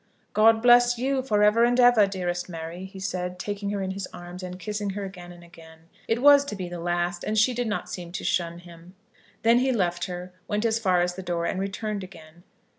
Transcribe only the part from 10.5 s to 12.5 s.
as far as the door, and returned again.